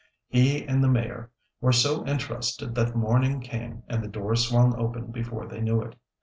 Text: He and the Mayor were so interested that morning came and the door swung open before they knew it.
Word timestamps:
He 0.29 0.65
and 0.65 0.83
the 0.83 0.87
Mayor 0.87 1.29
were 1.61 1.71
so 1.71 2.03
interested 2.07 2.73
that 2.73 2.95
morning 2.95 3.39
came 3.39 3.83
and 3.87 4.03
the 4.03 4.07
door 4.07 4.35
swung 4.35 4.75
open 4.75 5.11
before 5.11 5.45
they 5.45 5.61
knew 5.61 5.79
it. 5.83 5.95